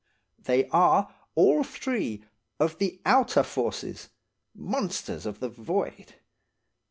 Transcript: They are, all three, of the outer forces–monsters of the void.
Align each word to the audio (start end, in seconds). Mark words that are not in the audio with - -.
They 0.39 0.67
are, 0.69 1.13
all 1.35 1.63
three, 1.63 2.23
of 2.59 2.79
the 2.79 2.99
outer 3.05 3.43
forces–monsters 3.43 5.27
of 5.27 5.39
the 5.41 5.49
void. 5.49 6.15